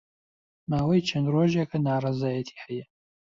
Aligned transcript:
ماوەی 0.69 1.05
چەند 1.09 1.27
ڕۆژێکە 1.33 1.77
ناڕەزایەتی 1.87 2.59
ھەیە 2.63 2.85